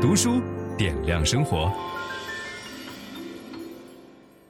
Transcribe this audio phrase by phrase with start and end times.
[0.00, 0.40] 读书
[0.78, 1.70] 点亮生活。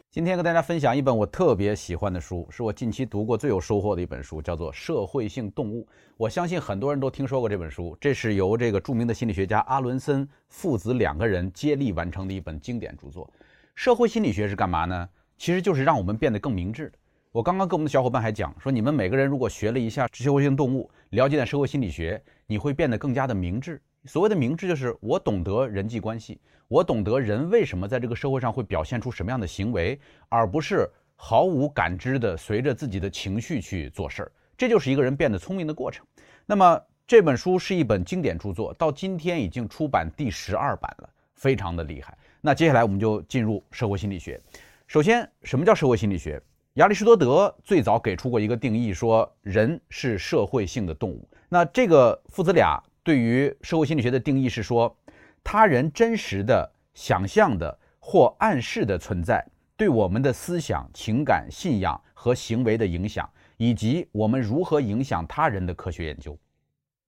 [0.09, 5.83] 今天跟大家分享一本我特别喜欢的书，是我近期读过最有收获的一本书，叫做《社会性动物》。
[6.17, 13.29] 我相信很多人都听说过这本书，这是由这个著名的心理学家阿伦森父子两个人接力完成的一本经典著作。
[13.75, 15.09] 社会心理学是干嘛呢？
[15.37, 16.93] 其实就是让我们变得更明智。
[17.33, 23.83] 我刚刚跟我们的小伙伴还讲说，你们每个人如果学了一下社会性动物，了解点社会心理学，你会变得更加的明智。
[24.07, 34.33] 所谓的明智，就是我懂得人际关系，我懂得人为什么在这个社会上会表现出什么样的行为，而不是毫无感知的随着自己的情绪去做事儿。
[34.57, 36.07] 这就是一个人变得聪明的过程。
[36.47, 42.17] 那么这本书是一本经典著作，到今天已经出版第十二版了，非常的厉害。
[42.41, 44.41] 那接下来我们就进入社会心理学。
[44.87, 46.41] 首先，什么叫社会心理学？
[46.75, 51.29] 亚里士多德最早给出过一个定义，说人是社会性的动物。
[51.49, 54.95] 那这个父子俩对于社会心理学的定义是说，
[55.43, 59.45] 他人真实的、想象的或暗示的存在，
[59.77, 66.39] 对我们的思想、情感、信仰和行为的影响，以及我们如何影响他人的科学研究。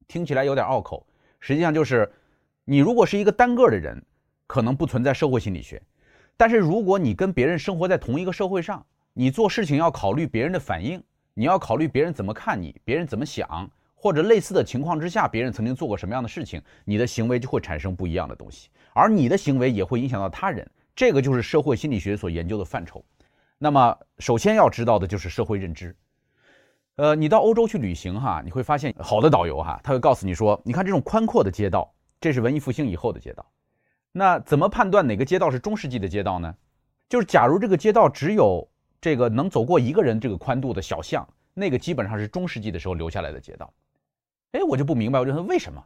[0.09, 1.07] 听起来有点拗口，
[1.41, 2.11] 实际上就是，
[2.65, 4.03] 你如果是一个单个的人，
[4.47, 5.79] 可能不存在社会心理学；
[6.37, 11.03] 但是如果你跟别人生活在同一个社会上，你做事情要考虑别人的反应，
[11.35, 13.70] 你要考虑别人怎么看你，别人怎么想，
[14.03, 20.69] 或者类似的情况之下，别人曾经做过什么样的事情，你的行为就会产生不一样的东西，而你的行为也会影响到他人。
[20.97, 23.05] 这个就是社会心理学所研究的范畴。
[23.58, 25.95] 那么，首先要知道的就是社会认知。
[26.97, 33.47] 呃，你到欧洲去旅行哈，你会发现好的导游哈，他会告诉你说，你看这种宽阔的街道，这是文艺复兴以后的街道。
[34.11, 36.53] 那怎么判断哪个街道是中世纪的街道呢？
[37.08, 38.69] 就是假如这个街道只有
[39.00, 43.73] 这个能走过一个人这个宽度的小巷，那个基本上是中世纪的时候留下来的街道。
[44.53, 45.84] 哎，我就不明白，我就说为什么？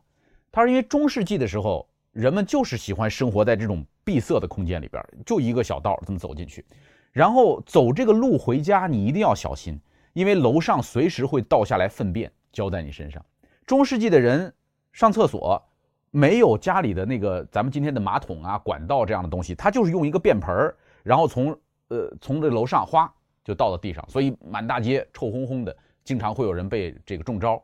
[0.53, 6.65] 他说因为中世纪的时候，人们就是喜欢生活在这种闭塞的空间里边，就一个小道这么走进去，
[7.13, 9.81] 然后走这个路回家，你一定要小心，
[10.13, 13.25] 因为楼上随时会倒下来粪便浇在你身上。
[13.67, 14.53] 中世纪的人
[14.93, 15.63] 上厕所
[16.11, 21.57] 没有家里的那个咱们今天的马桶啊、管道这样的东西，他就是用一个便盆儿，然后从。
[21.89, 23.09] 呃，从这楼上哗
[23.45, 27.63] 就倒到地上，所以满大街臭烘烘的，经常会有人被这个中招。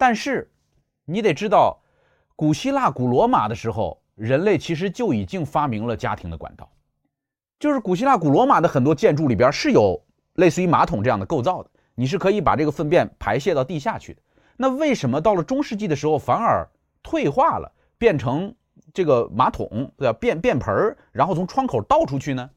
[0.00, 0.50] 但是
[1.04, 1.78] 你得知道，
[2.34, 6.72] 古希腊、古罗马的时候，人类其实就已经发明了家庭的管道，
[7.58, 10.02] 就是古希腊、古罗马的很多建筑里边是有
[10.36, 14.22] 类似于马桶这样的构造的，你是可以把这个粪便排泄到地下去的。
[14.56, 16.66] 那为什么到了中世纪的时候反而
[17.02, 18.54] 退化了，变成
[18.94, 20.18] 这个马桶对吧？
[20.18, 22.48] 便便盆儿，然后从窗口倒出去呢？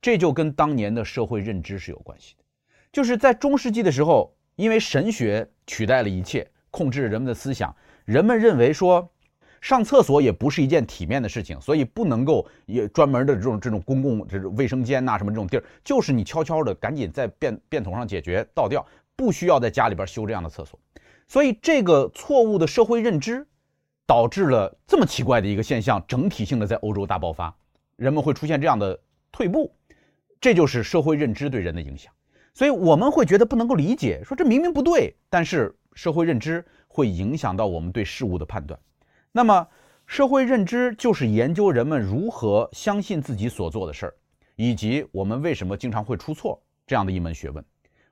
[0.00, 2.44] 这就跟当年的社会认知是有关系的，
[2.92, 7.72] 就是在中世纪的时候，因为神学取代了一切，控制人们的思想，
[8.04, 9.08] 人们认为说
[9.60, 20.76] 上厕所也不是一件体面的事情，所以不能够也专门的这种这种公共这种卫生间呐什么这种地儿，就是你悄悄的赶紧在便便桶上解决倒掉，不需要在家里边修这样的厕所。
[21.28, 23.46] 所以这个错误的社会认知，
[24.04, 27.54] 导致了这么奇怪的一个现象，整体性的在欧洲大爆发，
[27.96, 28.98] 人们会出现这样的
[29.30, 29.72] 退步。
[30.40, 32.12] 这就是社会认知对人的影响，
[32.52, 38.78] 所以我们会觉得不能够理解，说这明明不对，但是社会认知会影响到我们对事物的判断。
[39.32, 39.66] 那么，
[40.06, 44.14] 社会认知就是研究人们如何相信自己所做的事儿，
[44.56, 47.64] 以及我们为什么经常会出错这样的一门学问。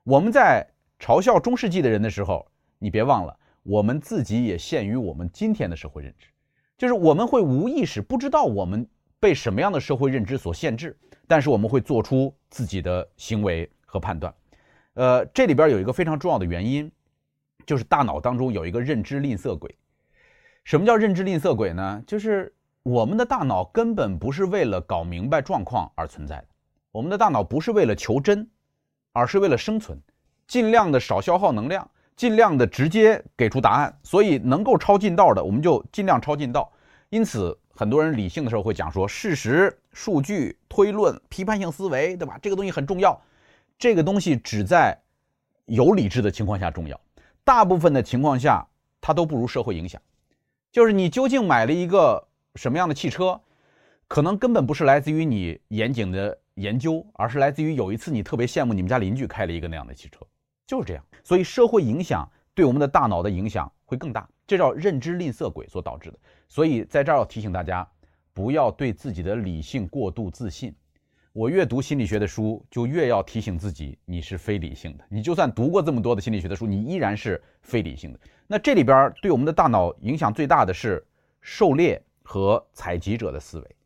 [0.04, 0.66] 我们在
[0.98, 2.46] 嘲笑中世纪的人的时候，
[2.78, 6.28] 你别忘了，我们自己也限于我们今天的社会认知，
[6.78, 8.88] 就是我们会无意识不知道我们。
[9.20, 10.98] 被什么样的社会认知所限制，
[11.28, 14.34] 但是我们会做出自己的行为和判断。
[14.94, 16.90] 呃，这里边有一个非常重要的原因，
[17.66, 19.74] 就是大脑当中有一个认知吝啬鬼。
[20.64, 22.02] 什么叫认知吝啬鬼呢？
[22.06, 26.46] 就是我们的大脑根本不是为了搞明白状况而存在的，
[26.90, 28.48] 我们的大脑不是为了求真，
[29.12, 30.00] 而是为了生存，
[30.46, 33.98] 尽量的少消耗能量，尽量的直接给出答案。
[34.02, 36.70] 所以能够抄近道的，我们就尽量抄近道。
[37.10, 37.58] 因此。
[37.74, 42.38] 很多人理性的时候会讲说，事实、数据、推论、批判性思维，对吧？
[42.42, 43.18] 这个东西很重要。
[43.78, 44.96] 这个东西只在
[45.64, 47.00] 有理智的情况下重要，
[47.44, 48.66] 大部分的情况下
[49.00, 50.00] 它都不如社会影响。
[50.70, 53.40] 就是你究竟买了一个什么样的汽车，
[54.08, 60.20] 可能根本不是来自于你严谨的研究，而是来自于有一次你特别羡慕你们家邻居开了一个那样的汽车，
[60.66, 61.04] 就是这样。
[61.24, 64.28] 所以社会影响对我们的大脑的影响会更大。
[64.46, 66.18] 这叫认知吝啬鬼所导致的，
[66.48, 67.86] 所以在这儿要提醒大家，
[68.32, 70.74] 不要对自己的理性过度自信。
[71.32, 75.04] 我越读心理学的书，就越要提醒自己，你是非理性的。
[75.08, 78.20] 你就算读过这么多的心理学的书，你依然是非理性的。
[78.46, 81.02] 那这里边对我们的大脑影响最大的是
[81.40, 83.76] 狩猎和采集者的思维。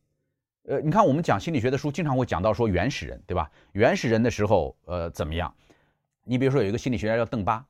[0.64, 3.48] 呃，你看我们讲心理学的书，经常会讲到说原始人，对吧？
[3.70, 5.54] 原始人的时候，呃，怎么样？
[6.24, 7.64] 你比如说有一个心理学家叫邓巴，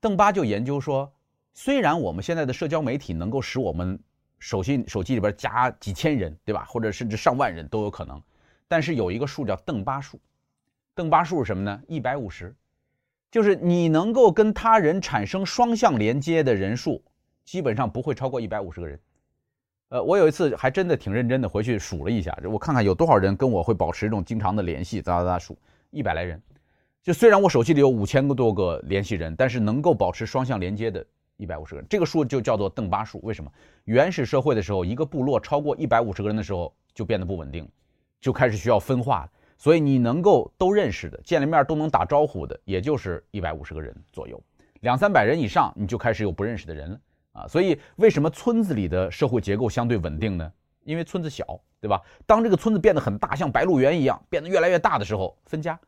[0.00, 1.08] 邓巴就研究说，
[1.54, 3.96] 虽然我们现在的社交媒体能够使我们
[4.40, 6.64] 手心手机里边加几千人，对吧？
[6.68, 8.20] 或者甚至上万人都有可能，
[8.70, 10.16] 但是有一个数叫邓巴数。
[10.94, 11.82] 邓巴数是什么呢？
[11.88, 12.54] 一百五十。
[13.28, 17.02] 就是你能够跟他人产生双向连接的人数，
[17.44, 19.00] 基本上不会超过一百五十个人。
[19.88, 25.58] 呃，我有一次还真的挺认真的回去数了一下，我看看有多少人跟我会保持这种经常的联系，咋咋咋数
[25.90, 26.40] 一百来人。
[27.02, 31.04] 就虽然我手机里有五千个多个联系人，但是能够保持双向连接的
[31.38, 33.18] 一百五十个人，这个数就叫做邓巴数。
[33.22, 33.50] 为什么？
[33.84, 37.68] 原始社会的时候，一个部落超过一百五十个人的时候，就变得不稳定，
[38.20, 39.28] 就开始需要分化。
[39.56, 44.42] 所以你能够都认识的，见了面都能打招呼的，也就是一百五十个人左右，
[44.80, 47.00] 两三百人以上，你就开始有不认识的人了
[47.32, 47.46] 啊。
[47.46, 50.50] 所以为什么村子里的社会结构相对稳定呢？
[50.84, 51.44] 因为村子小，
[51.78, 52.00] 对吧？
[52.24, 55.78] 当这个村子变得很大，像白鹿原一样变得越来越大的时候，分家，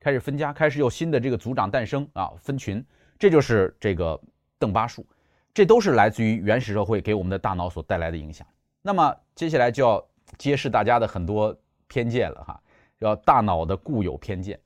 [0.00, 2.84] 开始分家，开始有新的这个族长诞生啊，分群，
[3.16, 4.20] 这就是这个
[4.58, 5.06] 邓巴数，
[5.54, 8.44] 这都是来自于原始社会给我们的大脑所带来的影响。
[8.82, 10.04] 那么接下来就要
[10.36, 11.56] 揭示大家的很多
[11.90, 12.58] 偏见了哈。
[12.98, 14.60] 叫大脑的固有偏见，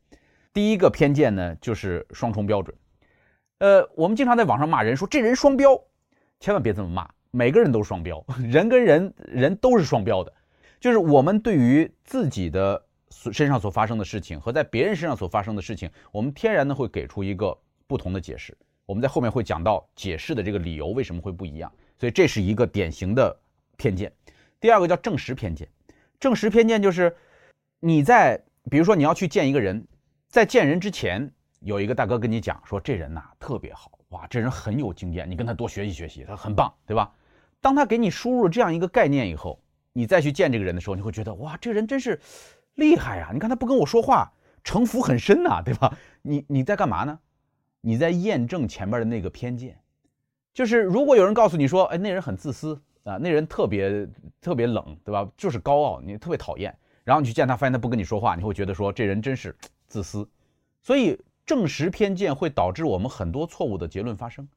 [0.53, 2.77] 第一个偏见呢，就是双重标准。
[3.59, 5.81] 呃，我们经常在网上骂人说这人双标，
[6.41, 10.33] 千万别这么骂，每个人都是双标， 人跟人人都是双标的。
[10.81, 17.57] 就是我们对于自己的身上所发生的事情和在别人身上所发生的事情，我们天然的会给出一个
[17.87, 18.59] 不同的解释。
[18.85, 23.35] 我们在后面会讲到解释的这个理由为什么会不一样，所以这是一个典型的
[23.77, 24.13] 偏见。
[24.61, 25.69] 第二个叫证实偏见，
[26.25, 27.15] 证实偏见就是。
[27.87, 29.87] 你在比如说你要去见一个人，
[30.31, 31.31] 在见人之前，
[31.61, 37.13] 有一个大哥跟你讲说，这人呐特别好，哇，这人很有经验，你跟他多学习学习，他很棒，对吧？
[37.61, 39.61] 当他给你输入这样一个概念以后，
[39.93, 42.19] 你再去见这个人的时候，你会觉得哇，这人真是
[42.77, 43.29] 厉害啊！
[43.35, 44.33] 你看他不跟我说话，
[44.63, 45.95] 城府很深呐，对吧？
[46.23, 47.19] 你你在干嘛呢？
[47.83, 49.79] 你在验证前面的那个偏见，
[50.55, 54.09] 就是如果有人告诉你说，哎，那人很自私啊，那人特别
[54.41, 55.31] 特别冷，对吧？
[55.37, 56.77] 就是高傲，你特别讨厌。
[57.05, 59.55] 然后你去见他，发现他不跟你说话，你会觉得说这人真是
[59.87, 60.27] 自私。
[60.81, 64.49] 所以证实偏见会导致我们很多错误的结论发生，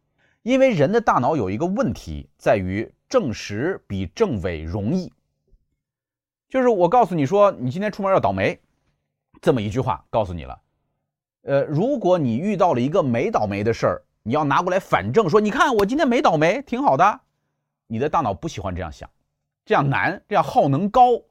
[0.43, 5.11] 因为人的大脑有一个问题在于证实比证伪容易。
[6.47, 8.57] 就是我告诉你说你今天出门要倒霉，
[9.41, 10.61] 这么一句话告诉你了。
[11.41, 17.19] 呃，如果你遇到了一个没倒霉的事儿，你要拿过来反证说，你看我今天没倒霉，挺好的。
[17.87, 19.09] 你的大脑不喜欢这样想，
[19.65, 21.21] 这样难，这样耗能高。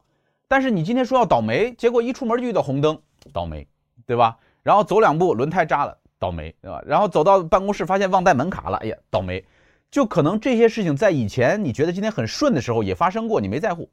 [0.48, 3.00] 但是你今天说要倒霉，结果一出门就遇到红灯，
[3.32, 3.66] 倒霉，
[4.06, 4.38] 对吧？
[4.62, 6.82] 然后走两步轮胎扎了，倒霉，对吧？
[6.86, 9.44] 然后走到办公室发现忘带门卡了，哎呀，倒霉。
[9.90, 13.88] 就可能这些事情在以前你觉得今天很顺的时候也发生过，你没在乎。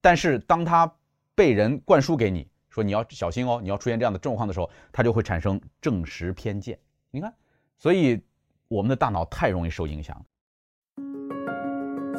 [0.00, 0.92] 但是当他
[1.34, 6.78] 被人灌输给你说你要小心哦，你要出现这样的状况的时候，他就会产生证实偏见。
[7.10, 7.32] 你看，
[7.78, 8.20] 所以
[8.68, 10.24] 我们的大脑太容易受影响。